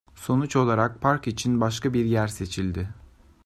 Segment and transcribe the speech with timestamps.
[0.15, 2.89] Sonuç olarak, park için başka bir yer seçildi.